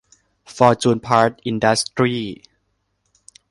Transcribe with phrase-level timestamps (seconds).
[0.55, 2.21] ฟอร์จูน พาร์ท อินดัสตรี้